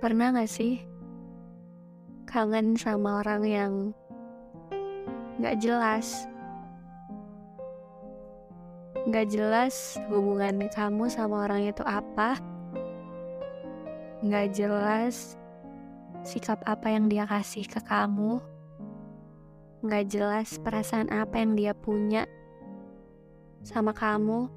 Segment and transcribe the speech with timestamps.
[0.00, 0.80] Pernah gak sih
[2.24, 3.72] kangen sama orang yang
[5.44, 6.24] gak jelas?
[9.12, 12.40] Gak jelas hubungan kamu sama orang itu apa?
[14.24, 15.36] Gak jelas
[16.24, 18.40] sikap apa yang dia kasih ke kamu?
[19.84, 22.24] Gak jelas perasaan apa yang dia punya
[23.60, 24.48] sama kamu?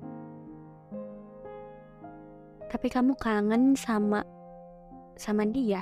[2.71, 4.23] Tapi kamu kangen sama
[5.15, 5.81] sama dia,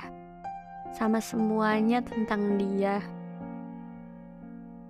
[0.94, 3.00] sama semuanya tentang dia.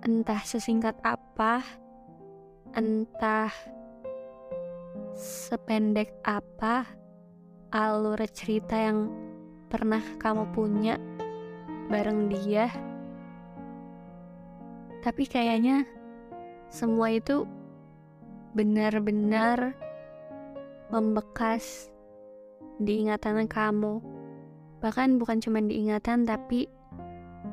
[0.03, 1.63] Entah sesingkat apa,
[2.75, 3.53] entah
[5.15, 6.83] sependek apa
[7.73, 9.09] alur cerita yang
[9.71, 11.01] pernah kamu punya
[11.89, 12.69] bareng dia.
[15.01, 15.83] Tapi kayaknya
[16.69, 17.43] semua itu
[18.53, 19.73] benar-benar
[20.93, 21.89] membekas
[22.77, 24.12] di ingatan kamu.
[24.83, 26.67] Bahkan bukan cuma diingatan tapi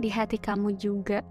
[0.03, 1.23] di hati kamu juga.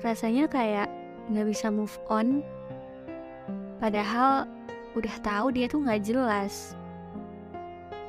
[0.00, 0.88] Rasanya kayak
[1.28, 2.40] gak bisa move on.
[3.76, 4.48] Padahal
[4.96, 6.72] udah tahu dia tuh gak jelas.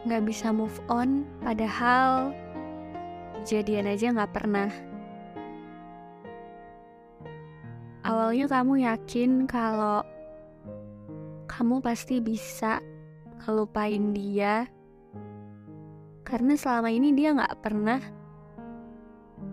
[0.07, 2.31] Gak bisa move on padahal
[3.43, 4.71] jadian aja gak pernah.
[8.07, 10.03] Awalnya kamu yakin kalau
[11.51, 12.79] kamu pasti bisa
[13.43, 14.67] ngelupain dia
[16.33, 18.01] karena selama ini dia gak pernah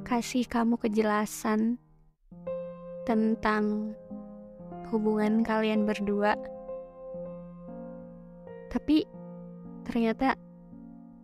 [0.00, 1.76] kasih kamu kejelasan
[3.04, 3.92] tentang
[4.88, 6.40] hubungan kalian berdua.
[8.72, 9.04] Tapi
[9.84, 10.40] ternyata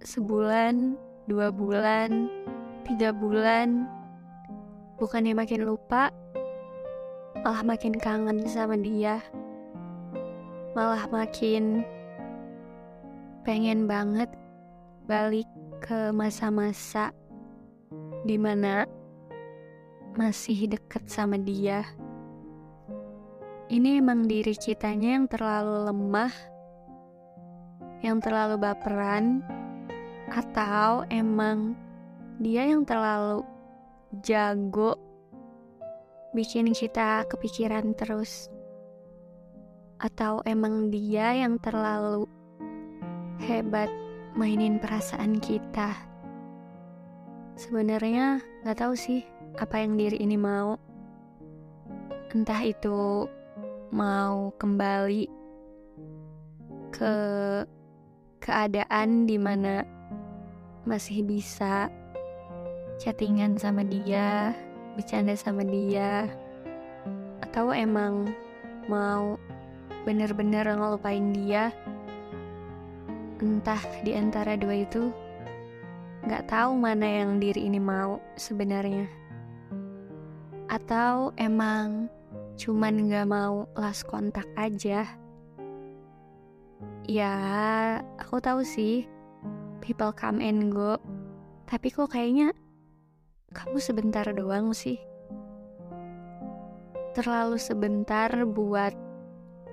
[0.05, 0.93] sebulan,
[1.25, 2.29] dua bulan,
[2.85, 3.89] tiga bulan,
[5.01, 6.13] bukannya makin lupa,
[7.41, 9.25] malah makin kangen sama dia.
[10.77, 11.81] Malah makin
[13.41, 14.29] pengen banget
[15.07, 15.47] balik
[15.79, 17.15] ke masa-masa
[18.27, 18.91] di mana
[20.19, 21.87] masih deket sama dia.
[23.71, 26.35] Ini emang diri kitanya yang terlalu lemah,
[28.03, 29.47] yang terlalu baperan,
[30.31, 31.79] atau emang
[32.43, 33.47] dia yang terlalu
[34.27, 34.99] jago
[36.35, 38.51] bikin kita kepikiran terus.
[40.03, 42.27] Atau emang dia yang terlalu
[43.43, 44.06] hebat
[44.37, 45.97] mainin perasaan kita.
[47.57, 49.25] Sebenarnya nggak tahu sih
[49.57, 50.77] apa yang diri ini mau.
[52.37, 53.25] Entah itu
[53.89, 55.25] mau kembali
[56.93, 57.17] ke
[58.45, 59.89] keadaan di mana
[60.85, 61.89] masih bisa
[63.01, 64.53] chattingan sama dia,
[65.01, 66.29] bercanda sama dia,
[67.41, 68.29] atau emang
[68.85, 69.41] mau
[70.05, 71.73] bener-bener ngelupain dia
[73.41, 75.13] entah di antara dua itu
[76.27, 79.07] nggak tahu mana yang diri ini mau sebenarnya.
[80.67, 82.11] Atau emang
[82.59, 85.07] cuman nggak mau last kontak aja?
[87.07, 87.35] Ya
[88.19, 89.07] aku tahu sih.
[89.79, 90.99] People come and go.
[91.71, 92.51] Tapi kok kayaknya
[93.55, 94.99] kamu sebentar doang sih.
[97.15, 98.93] Terlalu sebentar buat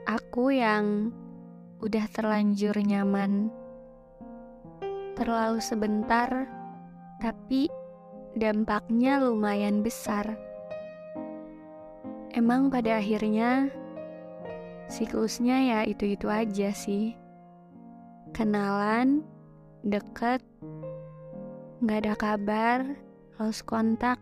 [0.05, 1.09] aku yang
[1.83, 3.51] udah terlanjur nyaman.
[5.19, 6.47] Terlalu sebentar,
[7.19, 7.67] tapi
[8.39, 10.39] dampaknya lumayan besar.
[12.31, 13.67] Emang pada akhirnya
[14.87, 17.19] siklusnya ya itu-itu aja sih.
[18.31, 19.21] Kenalan,
[19.83, 20.41] deket,
[21.83, 22.79] nggak ada kabar,
[23.37, 24.17] lost kontak,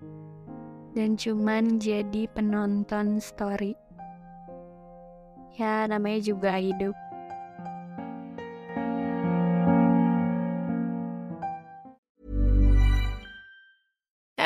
[0.98, 3.78] dan cuman jadi penonton story.
[5.56, 7.11] Ya namanya juga hidup.